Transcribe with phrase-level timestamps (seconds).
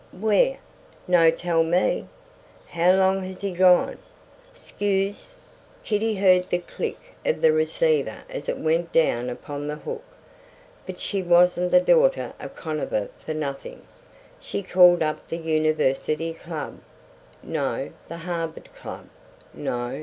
[0.19, 0.57] "Where?"
[1.07, 2.07] "No tell me."
[2.69, 3.97] "How long has he been gone?"
[4.51, 5.35] "'Scuse!"
[5.83, 10.01] Kitty heard the click of the receiver as it went down upon the hook.
[10.87, 13.83] But she wasn't the daughter of Conover for nothing.
[14.39, 16.79] She called up the University Club.
[17.43, 17.91] No.
[18.07, 19.07] The Harvard Club.
[19.53, 19.99] No.